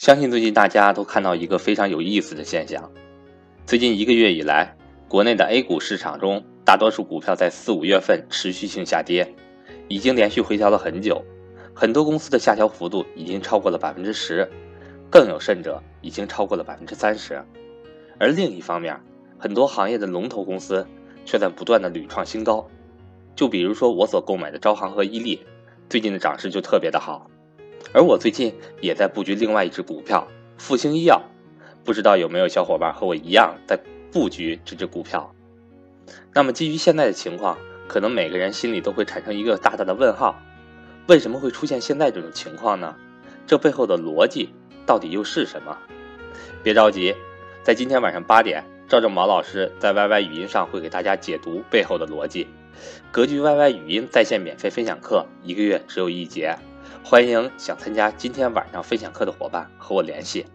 [0.00, 2.90] 相信最近大家都看到一个非常有意思的现象：
[3.66, 4.74] 最近一个月以来，
[5.08, 9.34] 国内的 A 股市场中，大多数股票在四五月份持续性下跌，
[9.88, 11.22] 已经连续回调了很久，
[11.74, 14.50] 很多公司的下调幅度已经超过了百分之十，
[15.10, 17.44] 更有甚者，已经超过了百分之三十。
[18.18, 18.98] 而另一方面，
[19.38, 20.86] 很多行业的龙头公司
[21.26, 22.66] 却在不断的屡创新高。
[23.36, 25.42] 就比如说我所购买的招行和伊利，
[25.90, 27.29] 最近的涨势就特别的好。
[27.92, 30.28] 而我最近也在布局另外一只股票
[30.58, 31.22] 复星医药，
[31.84, 33.78] 不知道有没有小伙伴和我一样在
[34.12, 35.34] 布局这只股票？
[36.34, 37.58] 那么基于现在的情况，
[37.88, 40.40] 可能每个人心里都会产生一个大大的问号：
[41.06, 42.94] 为什么会出现现在这种情况呢？
[43.46, 44.50] 这背后的逻辑
[44.86, 45.76] 到底又是什么？
[46.62, 47.14] 别着急，
[47.62, 52.46] 在今天晚上八点，赵正毛老师在 YY 语音上会给大家解读背后的逻辑。
[53.10, 56.56] 格局 YY 语音在线免费分享课，一个月只有一节。
[57.02, 60.46] 欢迎想参加今天晚上分享课的伙伴和我联系，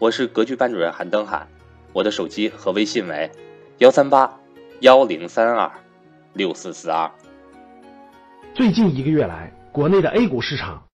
[0.00, 1.46] 我是格局班主任韩登海，
[1.92, 3.30] 我的手机和微信为
[3.78, 4.40] 幺三八
[4.80, 5.70] 幺零三二
[6.32, 7.08] 六四四二。
[8.54, 10.88] 最近一个月来，国内的 A 股市场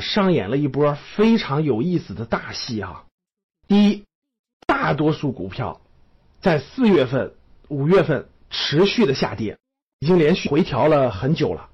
[0.00, 3.04] 上演了一波非常有意思的大戏啊！
[3.68, 4.04] 第一，
[4.66, 5.82] 大多数股票
[6.40, 7.34] 在四月份、
[7.68, 9.58] 五月份持续的下跌，
[9.98, 11.68] 已经连续回调了很久了。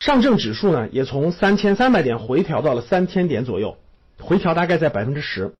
[0.00, 3.76] 上证指数呢，也从三千三百点回调到了三千点左右，
[4.18, 5.54] 回调大概在百分之十，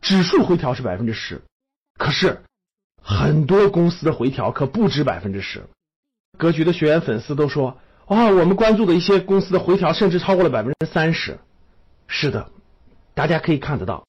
[0.00, 1.42] 指数回调是百分之十，
[1.98, 2.42] 可是
[3.02, 5.64] 很多公司的回调可不止百分之十。
[6.38, 11.38] 格局的学员粉丝都说，哇，我们关注的一些公司的回调甚至超过了百分之三十。
[12.06, 12.50] 是的，
[13.14, 14.06] 大家可以看得到，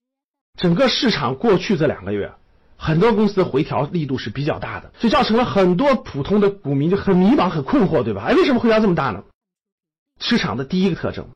[0.59, 2.33] 整个市场过去这两个月，
[2.77, 8.23] 很多公司的回调力度是比较大的，所以造成了很多普通的股民就很迷茫、很困惑，对吧？
[8.27, 9.23] 哎，为什么回调这么大呢？
[10.19, 11.27] 市场的第一个特征，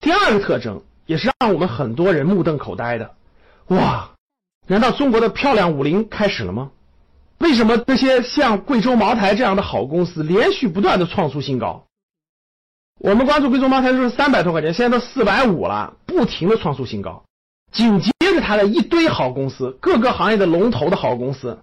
[0.00, 3.14] 第二个特征也是让我们很多人目瞪口呆的。
[3.68, 4.10] 哇，
[4.66, 6.70] 难道中国的漂亮五零开始了吗？
[7.38, 11.86] 为什么那些像贵州茅台这样的好公司连续不断的创出新高？
[13.00, 17.24] 我们关注贵州茅台就是三百多块钱，现在都四百五了，不停的创出新高。
[17.72, 21.58] 紧接着它的一堆好公司，各个行业的龙头的好公司。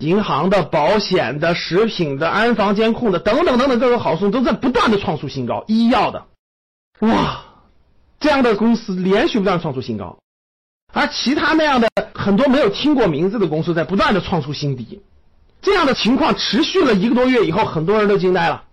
[0.00, 6.26] 银行的、保险的、食品的、安防监控的等等等等各个好公司都在不断的创出新高，医药的，
[7.00, 7.44] 哇，
[8.18, 10.18] 这样的公司连续不断创出新高，
[10.92, 15.02] 而其他那样的很多没有听过名字的公司在不断的创出新低，
[15.62, 18.64] 这样的情况持续了一个多月以后，很多人都惊呆了，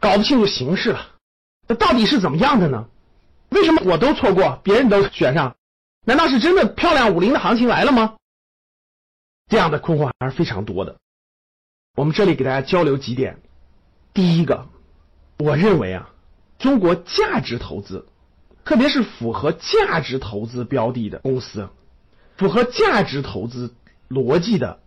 [0.00, 1.06] 搞不清楚形势了，
[1.68, 2.86] 那到底是怎么样的呢？
[3.50, 5.54] 为什么我都错过，别人都选上？
[6.06, 8.14] 难道是真的漂亮五零的行情来了吗？
[9.48, 10.96] 这样的困惑还是非常多的。
[11.96, 13.40] 我们这里给大家交流几点。
[14.12, 14.66] 第一个，
[15.38, 16.10] 我认为啊，
[16.58, 18.06] 中国价值投资，
[18.64, 21.68] 特别是符合价值投资标的的公司，
[22.36, 23.74] 符合价值投资
[24.08, 24.80] 逻辑的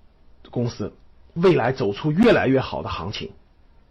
[0.50, 0.94] 公司，
[1.34, 3.32] 未来走出越来越好的行情。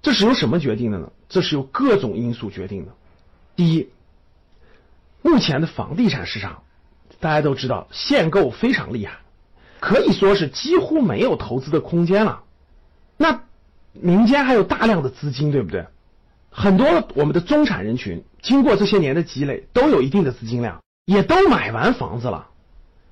[0.02, 1.12] 这是由什么决定的呢？
[1.28, 2.92] 这是由各种因素决定的。
[3.54, 3.90] 第一，
[5.22, 6.62] 目前的房地产市场，
[7.20, 9.18] 大家都知道限购非常厉害。
[9.80, 12.42] 可以说是几乎没有投资的空间了。
[13.16, 13.42] 那
[13.92, 15.86] 民间还有大量的资金，对不对？
[16.50, 22.48] 很多我们的中产人群经过这些年的积累，都有一定的资金量，也都买完房子了。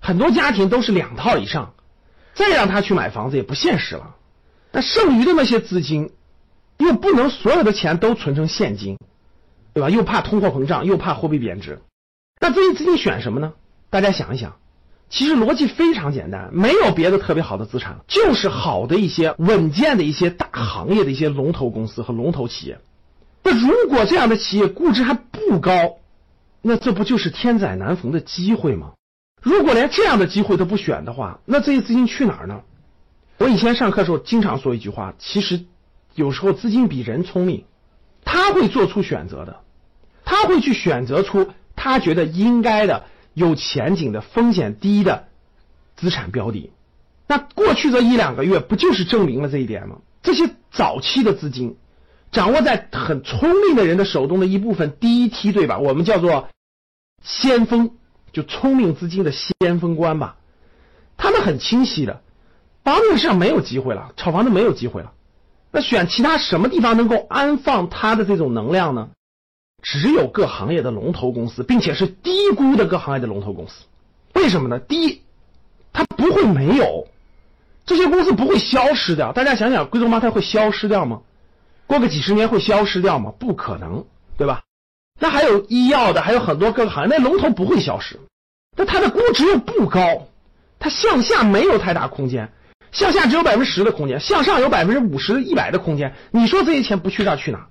[0.01, 1.75] 很多家庭都是两套以上，
[2.35, 4.17] 再让他去买房子也不现实了。
[4.73, 6.11] 那剩余的那些资金，
[6.79, 8.99] 又不能所有的钱都存成现金，
[9.73, 9.91] 对吧？
[9.91, 11.81] 又怕通货膨胀，又怕货币贬值。
[12.41, 13.53] 那这些资金选什么呢？
[13.91, 14.57] 大家想一想。
[15.15, 22.81] 其实逻辑非常简单，没有别的特别好的资产，就是好的一些稳健的一些大行业的一些龙头公司和龙头企业。
[23.45, 25.99] 那如果这样的企业估值还不高，
[26.63, 28.95] 那这不就是天载难逢的机会吗？
[29.41, 32.63] 如果连这样的机会都不选的话，那这些资金去哪儿呢？
[33.39, 35.65] 我以前上课的时候经常说一句话，其实
[36.17, 37.67] 有时候资金比人聪明，
[38.25, 39.61] 他会做出选择的，
[40.25, 43.05] 他会去选择出他觉得应该的。
[43.35, 45.29] 有前景的、风险低的
[45.97, 46.73] 资产标的，
[47.27, 49.97] 那过去这一两个月不就是证明了这一点吗？
[50.23, 51.77] 这些早期的资金
[52.33, 56.49] 掌握在很聪明的人的手中的一部分第一梯队吧，我们叫做
[57.23, 57.91] 先锋，
[58.33, 60.37] 就聪明资金的先锋官吧。
[61.17, 62.23] 他们很清晰的，
[62.83, 65.13] 房子上没有机会了，炒房子没有机会了，
[65.71, 69.11] 那选其他什么地方能够安放他的这种能量呢？
[69.85, 73.85] 只有各行业的龙头公司，并且是低估的各行业的龙头公司，
[74.33, 74.79] 为什么呢？
[74.79, 75.21] 第一，
[75.93, 77.07] 它不会没有，
[77.85, 79.33] 这些公司不会消失掉。
[79.33, 81.21] 大家想想，贵州茅台会消失掉吗？
[81.87, 83.35] 过个几十年会消失掉吗？
[83.39, 84.07] 不可能，
[84.39, 84.63] 对吧？
[85.21, 88.19] 那还有医药的，还有很多各个行业，那龙头不会消失。
[88.77, 90.29] 那它的估值又不高，
[90.79, 92.51] 它向下没有太大空间，
[92.91, 96.15] 向下只有百分之十的空间，向上有百分之五十、一百的空间。
[96.31, 97.69] 你说这些钱不去这儿去哪？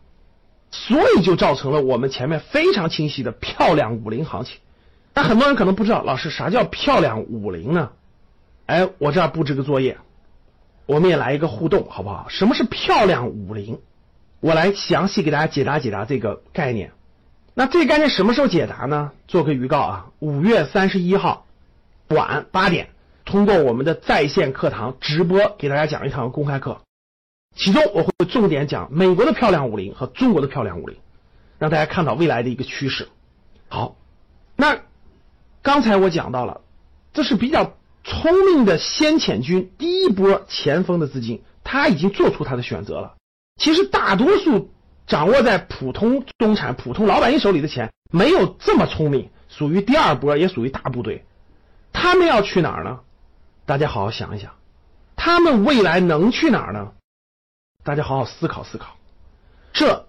[0.75, 4.57] 所以就造成了我们前面非常清晰的漂亮五零行情。
[5.13, 7.91] 但很多人可能不知道，老师啥叫漂亮五零呢？
[8.65, 9.97] 哎，我这儿布置个作业，
[10.87, 12.25] 我们也来一个互动，好不好？
[12.27, 13.79] 什么是漂亮五零？
[14.39, 16.91] 我来详细给大家解答解答这个概念。
[17.53, 19.11] 那这个概念什么时候解答呢？
[19.27, 21.45] 做个预告啊，五月三十一号
[22.07, 22.89] 晚八点，
[23.25, 26.81] 通过我们的在线课堂直播给大家讲一堂公开课，
[27.55, 30.97] 其中我会重点讲美国的漂亮五零和中国的漂亮五零，
[31.59, 33.09] 让大家看到未来的一个趋势。
[33.67, 33.95] 好，
[34.55, 34.81] 那
[35.61, 36.61] 刚才我讲到了，
[37.13, 43.15] 这是比较聪明的先遣军，第一波前锋的资金，他已经做出他的选择了。
[43.57, 44.69] 其实大多数。
[45.05, 51.25] 掌握在普通中产、普通老百姓手里的钱没有这么聪明，属于第二波，也属于大部队。
[51.91, 53.01] 他们要去哪儿呢？
[53.65, 54.53] 大家好好想一想，
[55.17, 56.93] 他们未来能去哪儿呢？
[57.85, 58.95] 大家好好思考思考，
[59.73, 60.07] 这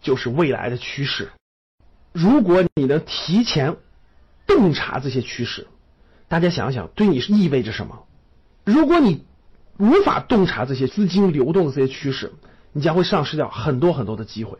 [0.00, 1.30] 就是未来的趋势。
[2.12, 3.76] 如果你能提前
[4.46, 5.68] 洞察这些趋势，
[6.28, 8.06] 大家想想，对你是意味着什么？
[8.64, 9.26] 如果你
[9.76, 12.32] 无法洞察这些资金流动的这些趋势，
[12.72, 14.58] 你将会丧失掉很多很多的机会，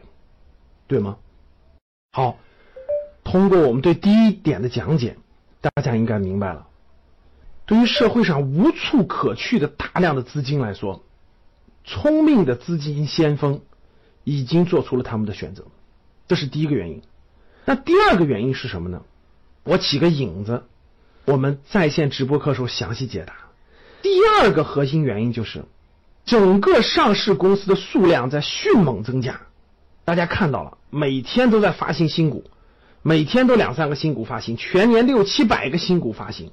[0.87, 1.17] 对吗？
[2.12, 2.37] 好，
[3.25, 5.17] 通过我们对第一点的讲解，
[5.62, 6.67] 大家应该明白了。
[7.65, 11.03] 对于社会上无处可去的大量的资金来说，
[11.85, 13.62] 聪明的资金先锋
[14.25, 15.65] 已经做出了他们的选择，
[16.29, 17.03] 这是第一个原因。
[17.65, 19.03] 那第二个原因是什么呢？
[19.65, 20.65] 我起个影子，
[21.25, 23.35] 我们在线直播课时候详细解答。
[24.03, 24.11] 第
[24.41, 25.65] 二个核心原因就是。
[26.27, 29.41] 整个上市公司的数量在迅猛增加，
[30.05, 32.44] 大家看到了，每天都在发行新股，
[33.03, 36.53] 每天都两三个新股发行，全年六七百个新股发行，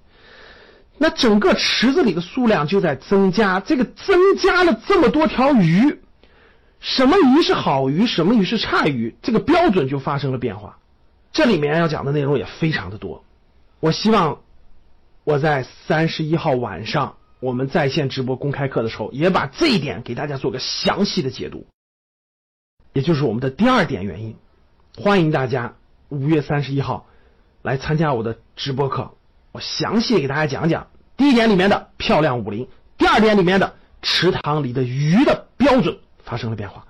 [0.97, 5.99] 那整个池子里的数量就在增加，这个增加了这么多条鱼，
[6.79, 10.79] 什么鱼是好鱼，什么鱼是差鱼，这个标准就发生了变化。
[11.31, 13.23] 这里面要讲的内容也非常的多，
[13.79, 14.41] 我希望
[15.23, 17.17] 我在三十一号晚上。
[17.39, 21.67] 我们在线直播公开课的时候，也把这一点给大家做个详细的解读，
[22.93, 24.35] 也就是我们的第二点原因。
[24.95, 25.75] 欢迎大家
[26.09, 27.05] 五月三十一号
[27.61, 29.16] 来参加我的直播课，
[29.57, 30.85] 我详细给大家讲讲
[31.17, 33.73] 第一点里面的漂亮五零，第二点里面的
[34.03, 36.85] 池塘里的鱼的标准发生了变化。